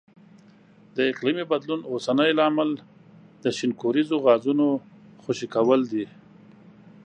[0.95, 2.69] د اقلیمي بدلون اوسنی لامل
[3.43, 4.67] د شینکوریزو غازونو
[5.23, 6.05] خوشې کول دي.